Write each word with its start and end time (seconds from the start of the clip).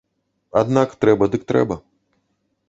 Аднак 0.61 0.95
трэба 1.05 1.29
дык 1.35 1.45
трэба. 1.53 1.75